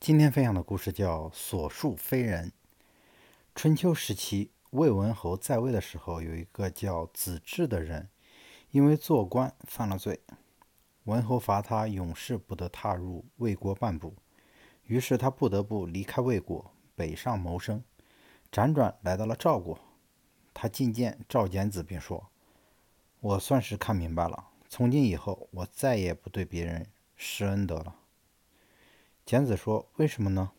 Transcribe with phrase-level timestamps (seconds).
[0.00, 2.48] 今天分享的故事叫《所述非人》。
[3.54, 8.08] 春秋时期，魏文侯在位的时候，有一个叫子至的人，
[8.70, 10.20] 因为做官犯了罪，
[11.04, 14.14] 文侯罚他永世不得踏入魏国半步。
[14.84, 17.84] 于是他不得不离开魏国，北上谋生。
[18.50, 19.78] 辗转来到了赵国，
[20.54, 22.30] 他觐见赵简子，并说
[23.20, 26.86] ：“我算是看明白了，从今以后，我再也不对别人
[27.16, 27.96] 施恩德了。”
[29.30, 30.50] 简子说：“为什么呢？”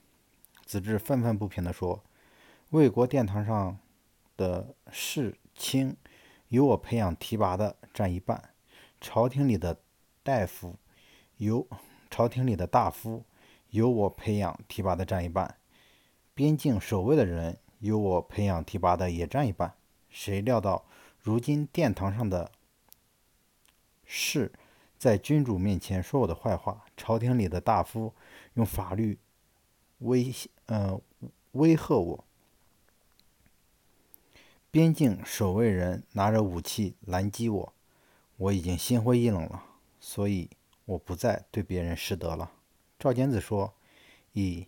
[0.66, 2.02] 子至愤愤不平地说
[2.72, 3.78] ：“魏国殿堂上
[4.38, 5.98] 的士卿，
[6.48, 8.38] 由我培养提拔的占一半；
[9.02, 9.82] 朝廷里的
[10.24, 10.78] 大夫，
[11.36, 11.68] 由
[12.10, 13.26] 朝廷里的大夫，
[13.72, 15.58] 由我培养提拔的占一半；
[16.34, 19.76] 边境守卫的人，由我培养提拔的也占一半。
[20.10, 20.86] 谁料到，
[21.20, 22.50] 如今殿堂上的
[24.06, 24.54] 士。”
[25.02, 28.14] 在君主面前说我的坏话，朝廷里的大夫
[28.54, 29.18] 用法律
[29.98, 30.32] 威
[30.68, 31.02] 呃
[31.54, 32.24] 威吓我，
[34.70, 37.74] 边境守卫人拿着武器拦击我，
[38.38, 39.64] 我已经心灰意冷了，
[40.00, 40.48] 所以
[40.86, 42.52] 我不再对别人施德了。
[43.00, 43.74] 赵简子说
[44.36, 44.68] ：“咦，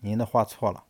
[0.00, 0.86] 您的话错了。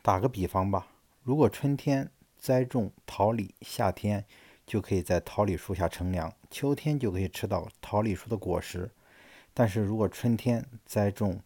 [0.00, 0.86] 打个比方吧，
[1.22, 4.24] 如果春天栽种桃李，夏天……”
[4.66, 8.90] 就可以在桃李树下乘凉，秋天就可以吃到桃李树的果实。
[9.52, 11.40] 但是如果春天栽种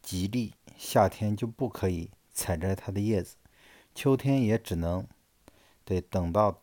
[0.00, 3.36] 吉利，夏天就不可以采摘它的叶子，
[3.94, 5.06] 秋天也只能
[5.84, 6.62] 得等到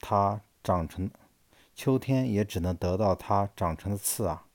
[0.00, 1.10] 它长成，
[1.74, 4.46] 秋天也只能得到它长成的刺啊。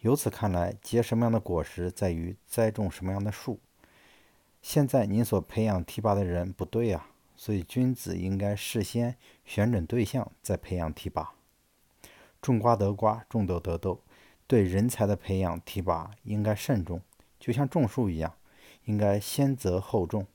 [0.00, 3.58] 由此看来，结什么样的果实在于栽种什么样的树。
[4.62, 7.08] 现在您所培养提拔的人不对啊。
[7.40, 11.34] 所以，君子应该事先选准对象，再培养提拔。
[12.42, 14.02] 种瓜得瓜，种豆得豆。
[14.48, 17.00] 对人才的培养提拔应该慎重，
[17.38, 18.34] 就像种树一样，
[18.86, 20.26] 应该先择后种。